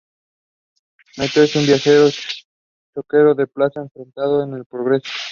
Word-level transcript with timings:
Mateo, 1.17 1.43
un 1.59 1.65
viejo 1.67 1.91
cochero 2.91 3.35
de 3.35 3.45
plaza, 3.45 3.81
enfrentado 3.81 4.39
con 4.39 4.55
el 4.55 4.65
progreso. 4.65 5.11